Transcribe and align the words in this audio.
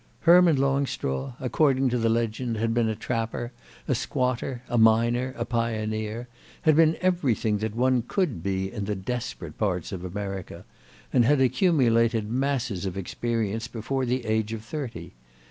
Herman 0.21 0.55
Longstraw, 0.55 1.35
according 1.39 1.89
to 1.89 1.99
the 1.99 2.09
legend, 2.09 2.57
had 2.57 2.73
been 2.73 2.89
a 2.89 2.95
trapper, 2.95 3.51
a 3.87 3.93
squatter, 3.93 4.63
a 4.67 4.75
miner, 4.75 5.35
a 5.37 5.45
pioneer—had 5.45 6.75
been 6.75 6.97
everything 7.01 7.59
that 7.59 7.75
one 7.75 8.01
could 8.07 8.41
be 8.41 8.71
in 8.71 8.85
the 8.85 8.95
desperate 8.95 9.59
parts 9.59 9.91
of 9.91 10.03
America, 10.03 10.65
and 11.13 11.23
had 11.23 11.39
accumulated 11.39 12.31
masses 12.31 12.87
of 12.87 12.97
experience 12.97 13.67
before 13.67 14.07
the 14.07 14.25
age 14.25 14.53
of 14.53 14.63
thirty. 14.65 15.13